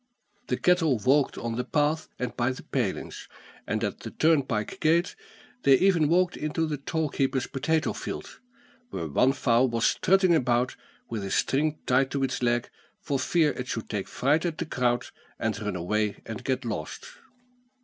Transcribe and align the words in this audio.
The 0.47 0.57
cattle 0.57 0.97
walked 0.97 1.37
on 1.37 1.57
the 1.57 1.63
path 1.63 2.07
and 2.17 2.35
by 2.35 2.53
the 2.53 2.63
palings, 2.63 3.27
and 3.67 3.83
at 3.83 3.99
the 3.99 4.09
turnpike 4.09 4.79
gate 4.79 5.15
they 5.61 5.75
even 5.75 6.07
walked 6.09 6.35
into 6.35 6.65
the 6.65 6.77
toll 6.77 7.09
keeper's 7.09 7.45
potato 7.45 7.93
field, 7.93 8.39
where 8.89 9.05
one 9.05 9.31
fowl 9.31 9.67
was 9.67 9.85
strutting 9.85 10.33
about 10.33 10.75
with 11.07 11.23
a 11.23 11.29
string 11.29 11.77
tied 11.85 12.09
to 12.09 12.23
its 12.23 12.41
leg, 12.41 12.71
for 12.99 13.19
fear 13.19 13.51
it 13.51 13.67
should 13.67 13.89
take 13.91 14.07
fright 14.07 14.43
at 14.43 14.57
the 14.57 14.65
crowd, 14.65 15.05
and 15.37 15.59
run 15.61 15.75
away 15.75 16.19
and 16.25 16.43
get 16.43 16.65
lost. 16.65 17.05